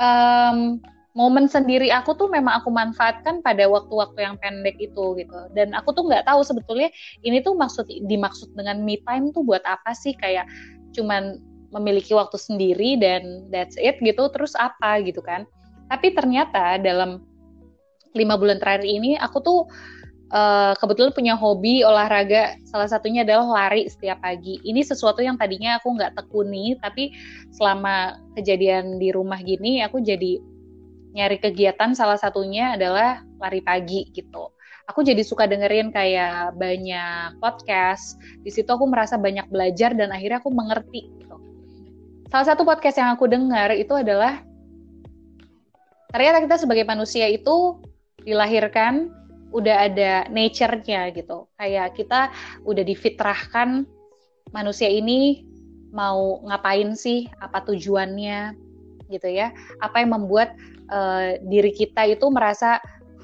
um, 0.00 0.80
momen 1.12 1.50
sendiri 1.50 1.90
aku 1.90 2.14
tuh 2.14 2.30
memang 2.30 2.62
aku 2.62 2.70
manfaatkan 2.70 3.42
pada 3.42 3.66
waktu-waktu 3.66 4.18
yang 4.24 4.36
pendek 4.40 4.78
itu 4.80 5.18
gitu. 5.18 5.38
Dan 5.52 5.76
aku 5.76 5.92
tuh 5.92 6.06
nggak 6.06 6.26
tahu 6.26 6.40
sebetulnya 6.46 6.88
ini 7.26 7.42
tuh 7.44 7.58
maksud 7.58 7.86
dimaksud 8.08 8.54
dengan 8.54 8.80
me 8.82 8.98
time 9.04 9.34
tuh 9.34 9.44
buat 9.44 9.62
apa 9.66 9.92
sih? 9.92 10.14
Kayak 10.16 10.48
cuman 10.96 11.38
memiliki 11.70 12.10
waktu 12.14 12.34
sendiri 12.34 12.98
dan 12.98 13.46
that's 13.54 13.78
it 13.78 13.98
gitu 14.02 14.26
terus 14.34 14.54
apa 14.58 15.02
gitu 15.02 15.22
kan. 15.22 15.46
Tapi 15.90 16.14
ternyata 16.14 16.78
dalam 16.78 17.22
lima 18.14 18.34
bulan 18.34 18.58
terakhir 18.58 18.86
ini 18.86 19.14
aku 19.18 19.38
tuh 19.42 19.60
uh, 20.30 20.72
kebetulan 20.78 21.12
punya 21.12 21.34
hobi 21.36 21.82
olahraga. 21.82 22.56
Salah 22.66 22.86
satunya 22.86 23.26
adalah 23.26 23.46
lari 23.46 23.90
setiap 23.90 24.22
pagi. 24.22 24.62
Ini 24.62 24.80
sesuatu 24.86 25.20
yang 25.20 25.36
tadinya 25.36 25.76
aku 25.78 25.94
nggak 25.94 26.16
tekuni 26.16 26.78
tapi 26.78 27.14
selama 27.54 28.18
kejadian 28.38 28.96
di 28.96 29.10
rumah 29.10 29.42
gini 29.42 29.82
aku 29.84 30.00
jadi 30.00 30.40
nyari 31.12 31.38
kegiatan. 31.42 31.92
Salah 31.92 32.16
satunya 32.16 32.78
adalah 32.78 33.22
lari 33.42 33.60
pagi 33.60 34.08
gitu. 34.14 34.54
Aku 34.90 35.06
jadi 35.06 35.22
suka 35.22 35.46
dengerin 35.46 35.94
kayak 35.94 36.58
banyak 36.58 37.38
podcast. 37.38 38.18
Di 38.42 38.50
situ 38.50 38.66
aku 38.66 38.90
merasa 38.90 39.14
banyak 39.14 39.46
belajar 39.46 39.94
dan 39.94 40.10
akhirnya 40.10 40.42
aku 40.42 40.50
mengerti 40.50 41.06
gitu. 41.22 41.38
Salah 42.30 42.46
satu 42.54 42.66
podcast 42.66 42.98
yang 42.98 43.14
aku 43.14 43.30
dengar 43.30 43.70
itu 43.74 43.94
adalah 43.94 44.42
ternyata 46.10 46.42
kita 46.42 46.56
sebagai 46.58 46.82
manusia 46.82 47.30
itu 47.30 47.78
dilahirkan 48.26 49.19
udah 49.50 49.90
ada 49.90 50.26
nature-nya 50.30 51.10
gitu. 51.14 51.46
Kayak 51.58 51.98
kita 51.98 52.30
udah 52.66 52.84
difitrahkan 52.86 53.86
manusia 54.54 54.90
ini 54.90 55.46
mau 55.90 56.38
ngapain 56.46 56.94
sih, 56.94 57.26
apa 57.42 57.66
tujuannya, 57.66 58.54
gitu 59.10 59.28
ya. 59.28 59.50
Apa 59.82 60.02
yang 60.06 60.14
membuat 60.14 60.54
uh, 60.90 61.38
diri 61.50 61.74
kita 61.74 62.06
itu 62.06 62.26
merasa 62.30 62.78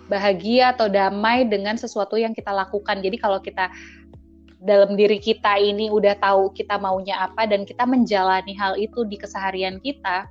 bahagia 0.07 0.75
atau 0.75 0.87
damai 0.87 1.47
dengan 1.47 1.79
sesuatu 1.79 2.15
yang 2.19 2.35
kita 2.35 2.51
lakukan. 2.51 3.03
Jadi 3.03 3.17
kalau 3.19 3.39
kita 3.43 3.71
dalam 4.63 4.99
diri 4.99 5.23
kita 5.23 5.59
ini 5.63 5.93
udah 5.95 6.19
tahu 6.19 6.51
kita 6.51 6.81
maunya 6.81 7.23
apa 7.23 7.47
dan 7.47 7.63
kita 7.63 7.87
menjalani 7.87 8.55
hal 8.59 8.75
itu 8.75 9.07
di 9.07 9.15
keseharian 9.15 9.79
kita, 9.79 10.27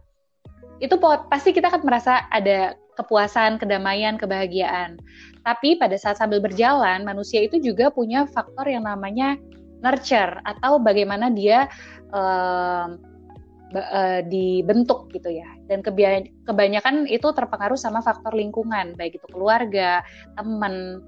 itu 0.83 0.95
pasti 1.31 1.55
kita 1.55 1.71
akan 1.71 1.83
merasa 1.87 2.27
ada 2.31 2.75
kepuasan, 2.95 3.59
kedamaian, 3.59 4.15
kebahagiaan. 4.15 4.99
Tapi 5.43 5.77
pada 5.77 5.95
saat 5.99 6.17
sambil 6.17 6.41
berjalan, 6.41 7.03
manusia 7.03 7.43
itu 7.43 7.59
juga 7.59 7.91
punya 7.91 8.25
faktor 8.25 8.65
yang 8.65 8.87
namanya 8.87 9.37
nurture 9.83 10.41
atau 10.47 10.79
bagaimana 10.81 11.29
dia 11.29 11.69
uh, 12.15 12.89
dibentuk 14.25 15.11
gitu 15.11 15.27
ya. 15.27 15.47
Dan 15.67 15.83
kebanyakan 15.83 17.05
itu 17.11 17.27
terpengaruh 17.27 17.77
sama 17.77 17.99
faktor 17.99 18.31
lingkungan, 18.31 18.95
baik 18.95 19.19
itu 19.19 19.27
keluarga, 19.35 19.99
teman, 20.39 21.03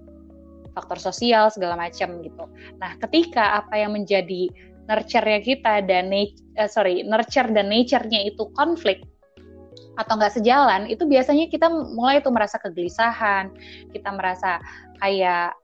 faktor 0.75 0.99
sosial 0.99 1.49
segala 1.49 1.79
macam 1.79 2.19
gitu. 2.21 2.45
Nah, 2.77 2.93
ketika 3.01 3.63
apa 3.63 3.79
yang 3.79 3.95
menjadi 3.95 4.51
nurture-nya 4.87 5.39
kita 5.43 5.73
dan 5.87 6.11
uh, 6.13 6.69
sorry 6.69 7.03
nurture 7.03 7.49
dan 7.51 7.71
nature-nya 7.71 8.29
itu 8.29 8.47
konflik 8.55 9.03
atau 9.97 10.13
nggak 10.13 10.37
sejalan, 10.37 10.85
itu 10.85 11.03
biasanya 11.09 11.49
kita 11.49 11.67
mulai 11.67 12.21
tuh 12.21 12.29
merasa 12.29 12.61
kegelisahan, 12.61 13.49
kita 13.89 14.13
merasa 14.13 14.61
kayak 15.01 15.57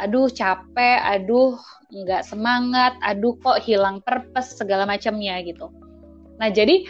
aduh 0.00 0.32
capek, 0.32 0.98
aduh 1.04 1.60
nggak 1.92 2.24
semangat, 2.24 2.96
aduh 3.04 3.36
kok 3.36 3.60
hilang 3.60 4.00
purpose 4.00 4.56
segala 4.56 4.88
macamnya 4.88 5.36
gitu. 5.44 5.68
Nah 6.40 6.48
jadi 6.48 6.88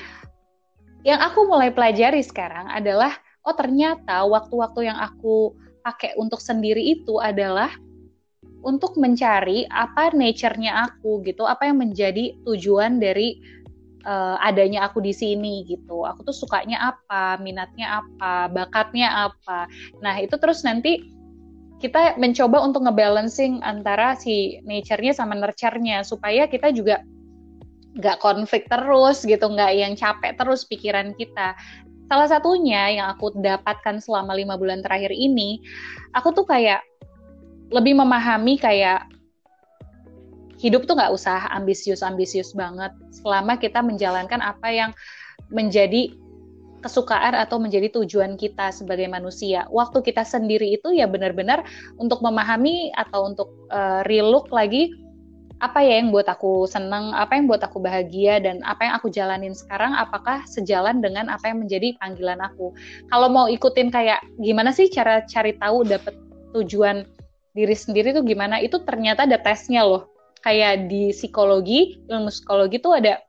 yang 1.03 1.19
aku 1.19 1.51
mulai 1.51 1.75
pelajari 1.75 2.23
sekarang 2.23 2.71
adalah 2.71 3.19
oh 3.43 3.57
ternyata 3.57 4.23
waktu-waktu 4.29 4.95
yang 4.95 4.99
aku 5.01 5.59
pakai 5.83 6.15
untuk 6.21 6.39
sendiri 6.39 6.95
itu 6.95 7.19
adalah 7.19 7.73
untuk 8.61 9.01
mencari 9.01 9.65
apa 9.73 10.13
nature-nya 10.13 10.87
aku 10.93 11.25
gitu, 11.25 11.49
apa 11.49 11.73
yang 11.73 11.81
menjadi 11.81 12.37
tujuan 12.45 13.01
dari 13.01 13.41
uh, 14.05 14.37
adanya 14.41 14.89
aku 14.89 15.01
di 15.01 15.13
sini 15.13 15.65
gitu. 15.69 16.05
Aku 16.07 16.25
tuh 16.25 16.37
sukanya 16.37 16.95
apa, 16.95 17.41
minatnya 17.41 18.05
apa, 18.05 18.49
bakatnya 18.53 19.31
apa. 19.31 19.67
Nah, 20.01 20.19
itu 20.21 20.37
terus 20.37 20.65
nanti 20.65 21.05
kita 21.81 22.21
mencoba 22.21 22.61
untuk 22.61 22.85
ngebalancing 22.85 23.65
antara 23.65 24.13
si 24.13 24.61
nature-nya 24.69 25.17
sama 25.17 25.33
nurture-nya 25.33 26.05
supaya 26.05 26.45
kita 26.45 26.69
juga 26.77 27.01
nggak 27.97 28.21
konflik 28.21 28.69
terus 28.69 29.25
gitu, 29.25 29.49
nggak 29.49 29.73
yang 29.75 29.95
capek 29.97 30.37
terus 30.37 30.69
pikiran 30.69 31.17
kita. 31.17 31.57
Salah 32.11 32.29
satunya 32.29 32.91
yang 32.91 33.07
aku 33.15 33.33
dapatkan 33.39 34.03
selama 34.03 34.35
lima 34.35 34.59
bulan 34.59 34.83
terakhir 34.83 35.15
ini, 35.15 35.63
aku 36.13 36.35
tuh 36.35 36.45
kayak 36.45 36.83
lebih 37.71 37.95
memahami 37.97 38.59
kayak 38.59 39.07
hidup 40.61 40.85
tuh 40.85 40.95
nggak 40.95 41.17
usah 41.17 41.49
ambisius-ambisius 41.57 42.53
banget 42.53 42.93
selama 43.11 43.57
kita 43.57 43.81
menjalankan 43.81 44.45
apa 44.45 44.69
yang 44.69 44.91
menjadi 45.49 46.13
kesukaan 46.81 47.37
atau 47.37 47.61
menjadi 47.61 47.93
tujuan 47.93 48.37
kita 48.41 48.73
sebagai 48.73 49.09
manusia. 49.09 49.69
Waktu 49.69 50.01
kita 50.01 50.25
sendiri 50.25 50.81
itu 50.81 50.97
ya 50.97 51.05
benar-benar 51.09 51.65
untuk 52.01 52.25
memahami 52.25 52.93
atau 52.97 53.29
untuk 53.29 53.53
uh, 53.69 54.01
relook 54.09 54.49
lagi 54.49 54.93
apa 55.61 55.85
ya 55.85 56.01
yang 56.01 56.09
buat 56.09 56.25
aku 56.25 56.65
seneng, 56.65 57.13
apa 57.13 57.37
yang 57.37 57.45
buat 57.45 57.61
aku 57.61 57.85
bahagia, 57.85 58.41
dan 58.41 58.65
apa 58.65 58.89
yang 58.89 58.95
aku 58.97 59.13
jalanin 59.13 59.53
sekarang, 59.53 59.93
apakah 59.93 60.41
sejalan 60.49 61.05
dengan 61.05 61.29
apa 61.29 61.53
yang 61.53 61.61
menjadi 61.61 62.01
panggilan 62.01 62.41
aku. 62.41 62.73
Kalau 63.13 63.29
mau 63.29 63.45
ikutin 63.45 63.93
kayak 63.93 64.25
gimana 64.41 64.73
sih 64.73 64.89
cara 64.89 65.21
cari 65.29 65.53
tahu 65.61 65.85
dapet 65.85 66.17
tujuan 66.57 67.05
diri 67.53 67.77
sendiri 67.77 68.17
tuh 68.17 68.25
gimana, 68.25 68.57
itu 68.57 68.81
ternyata 68.89 69.29
ada 69.29 69.37
tesnya 69.37 69.85
loh. 69.85 70.09
Kayak 70.41 70.89
di 70.89 71.13
psikologi, 71.13 72.01
ilmu 72.09 72.33
psikologi 72.33 72.81
tuh 72.81 72.97
ada 72.97 73.21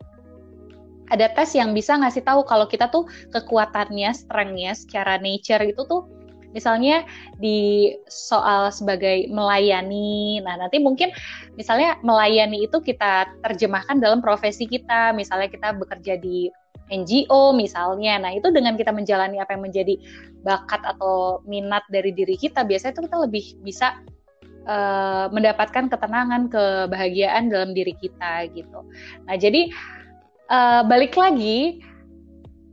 ada 1.11 1.27
tes 1.35 1.51
yang 1.59 1.75
bisa 1.75 1.99
ngasih 1.99 2.23
tahu 2.23 2.47
kalau 2.47 2.71
kita 2.71 2.87
tuh 2.87 3.03
kekuatannya, 3.35 4.15
strengthnya 4.15 4.71
secara 4.71 5.19
nature 5.19 5.59
itu 5.67 5.83
tuh 5.83 6.07
misalnya 6.55 7.03
di 7.39 7.91
soal 8.07 8.71
sebagai 8.71 9.27
melayani. 9.27 10.39
Nah, 10.43 10.55
nanti 10.59 10.79
mungkin 10.79 11.11
misalnya 11.59 11.99
melayani 12.03 12.67
itu 12.67 12.79
kita 12.79 13.27
terjemahkan 13.43 13.99
dalam 13.99 14.23
profesi 14.23 14.67
kita. 14.67 15.11
Misalnya 15.15 15.51
kita 15.51 15.75
bekerja 15.75 16.15
di 16.19 16.51
NGO 16.91 17.55
misalnya. 17.55 18.19
Nah, 18.19 18.31
itu 18.35 18.51
dengan 18.51 18.75
kita 18.75 18.91
menjalani 18.91 19.39
apa 19.39 19.55
yang 19.55 19.63
menjadi 19.63 19.95
bakat 20.43 20.83
atau 20.83 21.39
minat 21.47 21.87
dari 21.87 22.11
diri 22.11 22.35
kita, 22.35 22.67
biasanya 22.67 22.99
itu 22.99 23.03
kita 23.07 23.17
lebih 23.23 23.45
bisa 23.63 23.87
uh, 24.65 25.29
mendapatkan 25.31 25.89
ketenangan, 25.89 26.51
kebahagiaan 26.51 27.49
dalam 27.49 27.71
diri 27.71 27.95
kita 27.97 28.49
gitu. 28.51 28.85
Nah, 29.25 29.35
jadi 29.37 29.71
uh, 30.49 30.81
balik 30.85 31.15
lagi 31.17 31.81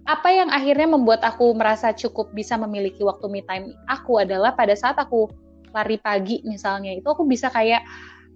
apa 0.09 0.33
yang 0.33 0.49
akhirnya 0.49 0.89
membuat 0.89 1.21
aku 1.21 1.53
merasa 1.53 1.93
cukup 1.93 2.33
bisa 2.33 2.57
memiliki 2.57 3.05
waktu 3.05 3.29
me 3.29 3.45
time 3.45 3.77
aku 3.93 4.25
adalah 4.25 4.57
pada 4.57 4.73
saat 4.73 4.97
aku 4.97 5.29
lari 5.77 6.01
pagi 6.01 6.41
misalnya 6.49 6.97
itu 6.97 7.05
aku 7.05 7.29
bisa 7.29 7.53
kayak 7.53 7.85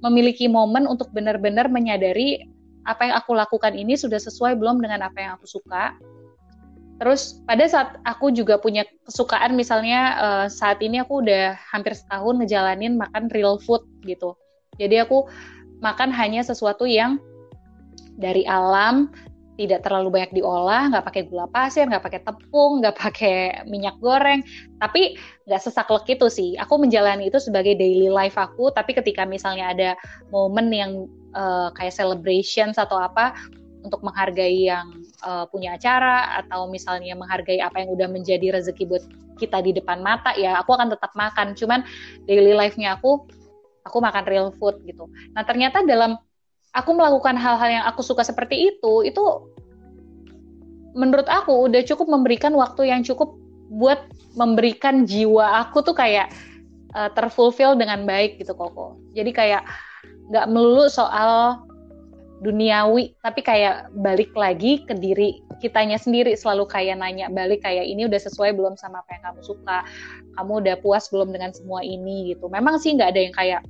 memiliki 0.04 0.52
momen 0.52 0.84
untuk 0.84 1.08
benar-benar 1.16 1.72
menyadari 1.72 2.44
apa 2.82 3.08
yang 3.08 3.16
aku 3.16 3.32
lakukan 3.32 3.72
ini 3.72 3.94
sudah 3.94 4.18
sesuai 4.18 4.58
belum 4.58 4.82
dengan 4.82 5.06
apa 5.06 5.18
yang 5.22 5.32
aku 5.38 5.46
suka. 5.46 5.94
Terus 7.02 7.42
pada 7.42 7.66
saat 7.66 7.98
aku 8.06 8.30
juga 8.30 8.62
punya 8.62 8.86
kesukaan 9.02 9.58
misalnya 9.58 10.00
uh, 10.22 10.46
saat 10.46 10.78
ini 10.78 11.02
aku 11.02 11.26
udah 11.26 11.58
hampir 11.74 11.98
setahun 11.98 12.38
ngejalanin 12.38 12.94
makan 12.94 13.26
real 13.34 13.58
food 13.58 13.82
gitu. 14.06 14.38
Jadi 14.78 15.02
aku 15.02 15.26
makan 15.82 16.14
hanya 16.14 16.46
sesuatu 16.46 16.86
yang 16.86 17.18
dari 18.14 18.46
alam 18.46 19.10
tidak 19.58 19.82
terlalu 19.82 20.14
banyak 20.14 20.32
diolah, 20.38 20.94
nggak 20.94 21.04
pakai 21.10 21.22
gula 21.26 21.50
pasir, 21.50 21.90
nggak 21.90 22.06
pakai 22.06 22.22
tepung, 22.22 22.80
nggak 22.80 22.96
pakai 22.96 23.66
minyak 23.66 23.98
goreng, 23.98 24.40
tapi 24.78 25.18
nggak 25.50 25.58
sesaklek 25.58 26.06
itu 26.06 26.30
sih. 26.30 26.50
Aku 26.56 26.78
menjalani 26.78 27.28
itu 27.28 27.42
sebagai 27.42 27.74
daily 27.76 28.08
life 28.08 28.38
aku, 28.38 28.70
tapi 28.70 28.94
ketika 28.94 29.26
misalnya 29.26 29.74
ada 29.74 29.90
momen 30.30 30.70
yang 30.70 31.10
uh, 31.34 31.68
kayak 31.74 31.98
celebration 31.98 32.70
atau 32.72 32.96
apa, 32.96 33.34
untuk 33.82 34.00
menghargai 34.06 34.70
yang 34.70 35.01
uh, 35.22 35.46
punya 35.48 35.78
acara 35.78 36.42
atau 36.44 36.68
misalnya 36.68 37.14
menghargai 37.16 37.62
apa 37.62 37.82
yang 37.82 37.94
udah 37.94 38.08
menjadi 38.10 38.58
rezeki 38.58 38.84
buat 38.90 39.04
kita 39.40 39.64
di 39.64 39.72
depan 39.74 40.04
mata 40.04 40.36
ya, 40.36 40.60
aku 40.60 40.74
akan 40.76 40.92
tetap 40.92 41.14
makan. 41.16 41.54
Cuman 41.56 41.82
daily 42.28 42.52
life-nya 42.52 42.98
aku, 42.98 43.26
aku 43.82 43.96
makan 43.98 44.24
real 44.28 44.48
food 44.54 44.82
gitu. 44.84 45.08
Nah 45.32 45.42
ternyata 45.42 45.82
dalam 45.82 46.18
aku 46.74 46.90
melakukan 46.92 47.34
hal-hal 47.38 47.82
yang 47.82 47.84
aku 47.88 48.04
suka 48.04 48.22
seperti 48.22 48.74
itu, 48.74 49.02
itu 49.06 49.22
menurut 50.92 51.26
aku 51.26 51.70
udah 51.70 51.80
cukup 51.88 52.06
memberikan 52.10 52.52
waktu 52.52 52.92
yang 52.92 53.00
cukup 53.00 53.32
buat 53.72 54.04
memberikan 54.36 55.08
jiwa 55.08 55.64
aku 55.64 55.80
tuh 55.80 55.96
kayak 55.96 56.28
uh, 56.92 57.08
terfulfill 57.16 57.72
dengan 57.76 58.04
baik 58.04 58.36
gitu 58.36 58.52
koko. 58.52 59.00
Jadi 59.16 59.32
kayak 59.32 59.64
nggak 60.28 60.46
melulu 60.52 60.86
soal 60.92 61.64
duniawi, 62.42 63.14
tapi 63.22 63.40
kayak 63.40 63.94
balik 63.94 64.34
lagi 64.34 64.82
ke 64.82 64.98
diri 64.98 65.38
kitanya 65.62 65.94
sendiri. 65.96 66.34
Selalu 66.34 66.66
kayak 66.66 66.98
nanya 66.98 67.30
balik 67.30 67.62
kayak 67.62 67.86
ini 67.86 68.10
udah 68.10 68.18
sesuai 68.18 68.58
belum 68.58 68.74
sama 68.74 69.00
apa 69.00 69.14
yang 69.14 69.22
kamu 69.30 69.40
suka, 69.46 69.78
kamu 70.34 70.52
udah 70.66 70.76
puas 70.82 71.06
belum 71.08 71.30
dengan 71.30 71.54
semua 71.54 71.86
ini? 71.86 72.34
Gitu. 72.34 72.50
Memang 72.50 72.82
sih 72.82 72.98
nggak 72.98 73.10
ada 73.14 73.20
yang 73.22 73.34
kayak 73.34 73.62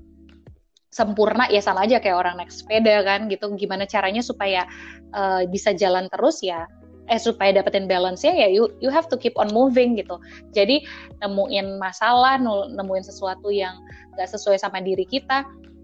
sempurna 0.93 1.49
ya 1.49 1.61
sama 1.61 1.85
aja 1.85 2.01
kayak 2.01 2.17
orang 2.17 2.41
naik 2.41 2.49
sepeda 2.49 3.05
kan 3.05 3.29
gitu. 3.29 3.53
Gimana 3.61 3.85
caranya 3.85 4.25
supaya 4.25 4.65
uh, 5.13 5.45
bisa 5.45 5.77
jalan 5.77 6.09
terus 6.09 6.41
ya 6.41 6.65
eh 7.11 7.19
supaya 7.19 7.51
dapetin 7.51 7.91
balance 7.91 8.23
ya 8.23 8.47
you 8.47 8.71
you 8.79 8.87
have 8.87 9.11
to 9.11 9.19
keep 9.19 9.35
on 9.37 9.51
moving 9.51 9.99
gitu. 9.99 10.17
Jadi 10.55 10.87
nemuin 11.21 11.77
masalah 11.77 12.39
nemuin 12.73 13.05
sesuatu 13.05 13.51
yang 13.51 13.75
gak 14.15 14.31
sesuai 14.31 14.61
sama 14.61 14.79
diri 14.81 15.03
kita 15.03 15.43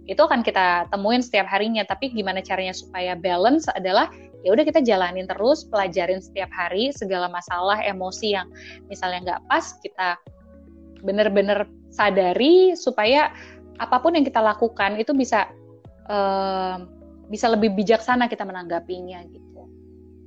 itu 0.09 0.19
akan 0.25 0.41
kita 0.41 0.89
temuin 0.89 1.21
setiap 1.21 1.45
harinya. 1.53 1.85
Tapi 1.85 2.09
gimana 2.11 2.41
caranya 2.41 2.73
supaya 2.73 3.13
balance 3.13 3.69
adalah 3.69 4.09
ya 4.41 4.57
udah 4.57 4.65
kita 4.65 4.81
jalanin 4.81 5.29
terus 5.29 5.69
pelajarin 5.69 6.25
setiap 6.25 6.49
hari 6.49 6.89
segala 6.97 7.29
masalah 7.29 7.85
emosi 7.85 8.33
yang 8.33 8.49
misalnya 8.89 9.21
nggak 9.37 9.43
pas 9.51 9.77
kita 9.85 10.17
bener-bener 11.05 11.69
sadari 11.93 12.73
supaya 12.73 13.31
apa 13.79 13.97
pun 14.01 14.17
yang 14.17 14.27
kita 14.27 14.41
lakukan 14.41 14.97
itu 14.99 15.13
bisa 15.13 15.53
uh, 16.09 16.83
bisa 17.29 17.47
lebih 17.53 17.77
bijaksana 17.77 18.27
kita 18.33 18.49
menanggapinya 18.49 19.21
gitu. 19.29 19.63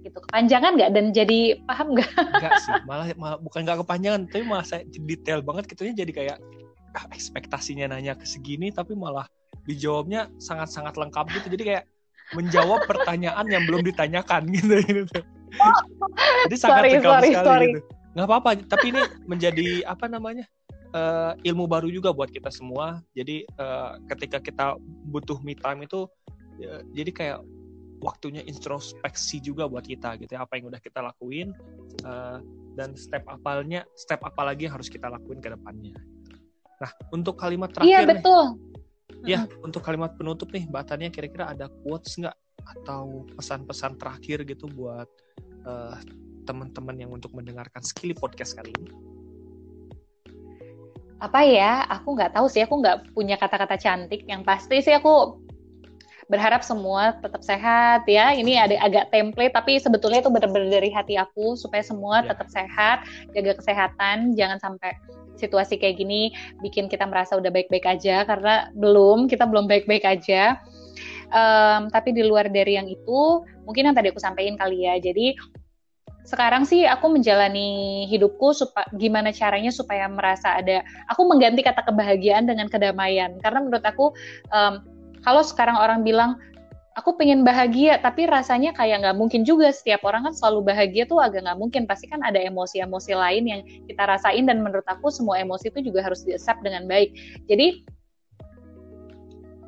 Gitu. 0.06 0.18
Kepanjangan 0.30 0.78
nggak? 0.78 0.92
Dan 0.94 1.06
jadi 1.10 1.58
paham 1.66 1.98
nggak? 1.98 2.12
Enggak 2.38 2.54
sih. 2.62 2.74
Malah, 2.86 3.08
malah 3.18 3.38
bukan 3.42 3.66
nggak 3.66 3.82
kepanjangan 3.82 4.22
tapi 4.30 4.46
malah 4.46 4.66
saya 4.66 4.86
detail 4.86 5.42
banget 5.42 5.66
gitu 5.74 5.90
jadi 5.90 6.12
kayak 6.14 6.38
ah, 6.94 7.06
ekspektasinya 7.10 7.90
nanya 7.90 8.14
ke 8.14 8.30
segini 8.30 8.70
tapi 8.70 8.94
malah 8.94 9.26
dijawabnya 9.70 10.30
sangat-sangat 10.42 10.98
lengkap 10.98 11.26
gitu 11.38 11.48
jadi 11.54 11.64
kayak 11.64 11.84
menjawab 12.36 12.88
pertanyaan 12.88 13.46
yang 13.48 13.64
belum 13.68 13.84
ditanyakan 13.84 14.48
gitu 14.56 14.80
gitu. 14.84 15.20
Jadi 16.48 16.56
sangat 16.56 16.84
sorry, 16.88 16.92
sorry, 17.04 17.04
sekali 17.04 17.30
sorry. 17.36 17.68
gitu. 17.76 17.80
Nggak 18.12 18.28
apa-apa, 18.28 18.50
tapi 18.68 18.86
ini 18.92 19.02
menjadi 19.28 19.68
apa 19.88 20.08
namanya? 20.08 20.48
Uh, 20.92 21.32
ilmu 21.48 21.72
baru 21.72 21.88
juga 21.88 22.12
buat 22.12 22.28
kita 22.28 22.52
semua. 22.52 23.00
Jadi 23.16 23.48
uh, 23.56 23.96
ketika 24.12 24.44
kita 24.44 24.76
butuh 25.08 25.40
me 25.40 25.56
time 25.56 25.88
itu 25.88 26.04
uh, 26.68 26.82
jadi 26.92 27.12
kayak 27.16 27.40
waktunya 28.04 28.44
introspeksi 28.44 29.40
juga 29.40 29.70
buat 29.72 29.86
kita 29.86 30.20
gitu 30.20 30.34
ya 30.34 30.44
apa 30.44 30.58
yang 30.58 30.74
udah 30.74 30.82
kita 30.82 31.06
lakuin 31.06 31.54
uh, 32.04 32.42
dan 32.74 32.98
step 32.98 33.22
apalnya 33.30 33.86
step 33.94 34.20
apa 34.26 34.42
lagi 34.42 34.66
yang 34.66 34.74
harus 34.76 34.92
kita 34.92 35.08
lakuin 35.08 35.40
ke 35.40 35.48
depannya. 35.54 35.96
Nah 36.82 36.92
untuk 37.14 37.40
kalimat 37.40 37.72
terakhir 37.72 37.88
Iya 37.88 38.00
betul. 38.04 38.44
Nih, 38.58 38.71
ya 39.26 39.46
untuk 39.62 39.86
kalimat 39.86 40.18
penutup 40.18 40.50
nih 40.50 40.66
Mbak 40.66 40.84
Tania 40.88 41.10
kira-kira 41.14 41.54
ada 41.54 41.70
quotes 41.86 42.18
nggak 42.18 42.34
atau 42.62 43.26
pesan-pesan 43.38 43.98
terakhir 43.98 44.46
gitu 44.46 44.70
buat 44.70 45.10
uh, 45.66 45.98
teman-teman 46.46 46.98
yang 46.98 47.12
untuk 47.14 47.34
mendengarkan 47.34 47.82
Skilly 47.86 48.18
Podcast 48.18 48.58
kali 48.58 48.74
ini? 48.74 48.90
Apa 51.22 51.46
ya? 51.46 51.86
Aku 51.86 52.18
nggak 52.18 52.34
tahu 52.34 52.50
sih. 52.50 52.66
Aku 52.66 52.82
nggak 52.82 53.14
punya 53.14 53.38
kata-kata 53.38 53.78
cantik. 53.78 54.26
Yang 54.26 54.42
pasti 54.42 54.82
sih 54.82 54.94
aku 54.98 55.38
berharap 56.32 56.66
semua 56.66 57.14
tetap 57.22 57.46
sehat 57.46 58.10
ya. 58.10 58.34
Ini 58.34 58.58
ada 58.58 58.76
agak 58.82 59.14
template 59.14 59.54
tapi 59.54 59.78
sebetulnya 59.78 60.26
itu 60.26 60.34
benar-benar 60.34 60.82
dari 60.82 60.90
hati 60.90 61.20
aku 61.22 61.54
supaya 61.54 61.86
semua 61.86 62.26
ya. 62.26 62.34
tetap 62.34 62.48
sehat, 62.50 62.98
jaga 63.38 63.54
kesehatan, 63.62 64.34
jangan 64.34 64.58
sampai 64.58 64.98
situasi 65.42 65.82
kayak 65.82 65.98
gini 65.98 66.30
bikin 66.62 66.86
kita 66.86 67.10
merasa 67.10 67.34
udah 67.34 67.50
baik-baik 67.50 67.90
aja 67.90 68.22
karena 68.30 68.70
belum 68.78 69.26
kita 69.26 69.50
belum 69.50 69.66
baik-baik 69.66 70.06
aja. 70.06 70.62
Um, 71.32 71.88
tapi 71.88 72.12
di 72.12 72.28
luar 72.28 72.52
dari 72.52 72.76
yang 72.76 72.92
itu, 72.92 73.42
mungkin 73.64 73.88
yang 73.88 73.96
tadi 73.96 74.12
aku 74.12 74.20
sampaikan 74.20 74.60
kali 74.60 74.84
ya. 74.84 75.00
Jadi 75.00 75.32
sekarang 76.22 76.70
sih 76.70 76.86
aku 76.86 77.10
menjalani 77.10 78.06
hidupku 78.06 78.54
supaya 78.54 78.86
gimana 78.94 79.34
caranya 79.34 79.74
supaya 79.74 80.06
merasa 80.06 80.54
ada 80.54 80.86
aku 81.10 81.26
mengganti 81.26 81.66
kata 81.66 81.82
kebahagiaan 81.82 82.46
dengan 82.46 82.70
kedamaian 82.70 83.42
karena 83.42 83.60
menurut 83.66 83.82
aku 83.82 84.14
um, 84.54 84.86
kalau 85.26 85.42
sekarang 85.42 85.78
orang 85.78 86.06
bilang 86.06 86.38
aku 86.92 87.16
pengen 87.16 87.48
bahagia 87.48 87.96
tapi 88.04 88.28
rasanya 88.28 88.76
kayak 88.76 89.04
nggak 89.04 89.18
mungkin 89.18 89.48
juga. 89.48 89.72
Setiap 89.72 90.04
orang 90.04 90.28
kan 90.28 90.34
selalu 90.36 90.74
bahagia 90.74 91.08
tuh 91.08 91.24
agak 91.24 91.48
nggak 91.48 91.60
mungkin. 91.60 91.82
Pasti 91.88 92.12
kan 92.12 92.20
ada 92.24 92.40
emosi-emosi 92.40 93.12
lain 93.16 93.44
yang 93.48 93.62
kita 93.88 94.04
rasain 94.04 94.44
dan 94.44 94.60
menurut 94.60 94.86
aku 94.88 95.08
semua 95.08 95.40
emosi 95.40 95.72
itu 95.72 95.92
juga 95.92 96.04
harus 96.04 96.24
di 96.28 96.36
dengan 96.36 96.84
baik. 96.88 97.16
Jadi 97.48 97.68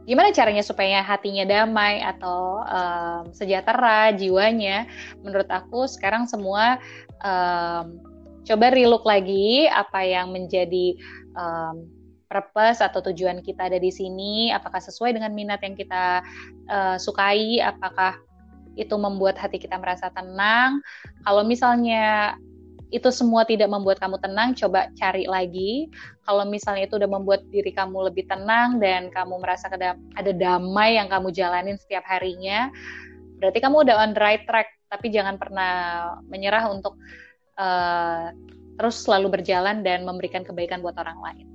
gimana 0.03 0.35
caranya 0.35 0.63
supaya 0.67 0.99
hatinya 0.99 1.47
damai 1.47 2.03
atau 2.03 2.59
um, 2.67 3.23
sejahtera 3.31 4.11
jiwanya? 4.11 4.91
Menurut 5.23 5.47
aku 5.47 5.87
sekarang 5.87 6.27
semua 6.27 6.75
um, 7.23 8.03
coba 8.43 8.75
relook 8.75 9.07
lagi 9.07 9.71
apa 9.71 10.03
yang 10.03 10.35
menjadi 10.35 10.99
um, 11.39 11.87
purpose 12.33 12.81
atau 12.81 13.05
tujuan 13.13 13.45
kita 13.45 13.69
ada 13.69 13.77
di 13.77 13.93
sini 13.93 14.49
apakah 14.49 14.81
sesuai 14.81 15.13
dengan 15.13 15.29
minat 15.37 15.61
yang 15.61 15.77
kita 15.77 16.25
uh, 16.65 16.97
sukai 16.97 17.61
apakah 17.61 18.17
itu 18.73 18.97
membuat 18.97 19.37
hati 19.37 19.61
kita 19.61 19.77
merasa 19.77 20.09
tenang 20.09 20.81
kalau 21.21 21.45
misalnya 21.45 22.33
itu 22.93 23.09
semua 23.09 23.41
tidak 23.41 23.73
membuat 23.73 23.97
kamu 23.97 24.21
tenang, 24.21 24.53
coba 24.53 24.85
cari 24.93 25.25
lagi. 25.25 25.89
Kalau 26.29 26.45
misalnya 26.45 26.85
itu 26.85 27.01
udah 27.01 27.09
membuat 27.09 27.41
diri 27.49 27.73
kamu 27.73 28.13
lebih 28.13 28.29
tenang 28.29 28.77
dan 28.77 29.09
kamu 29.09 29.41
merasa 29.41 29.65
ada 30.13 30.31
damai 30.37 31.01
yang 31.01 31.09
kamu 31.09 31.33
jalanin 31.33 31.73
setiap 31.73 32.05
harinya, 32.05 32.69
berarti 33.41 33.59
kamu 33.65 33.89
udah 33.89 33.95
on 33.97 34.13
the 34.13 34.21
right 34.21 34.45
track. 34.45 34.69
Tapi 34.93 35.09
jangan 35.09 35.41
pernah 35.41 35.73
menyerah 36.29 36.69
untuk 36.69 37.01
uh, 37.57 38.29
terus 38.77 39.01
selalu 39.01 39.41
berjalan 39.41 39.81
dan 39.81 40.05
memberikan 40.05 40.45
kebaikan 40.45 40.85
buat 40.85 40.93
orang 41.01 41.17
lain. 41.17 41.52